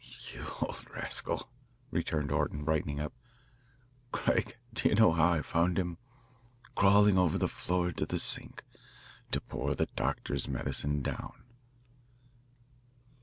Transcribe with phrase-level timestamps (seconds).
[0.33, 1.47] "You old rascal,"
[1.91, 3.13] returned Orton, brightening up.
[4.11, 5.99] "Craig, do you know how I found him?
[6.73, 8.63] Crawling over the floor to the sink
[9.29, 11.43] to pour the doctor's medicine down."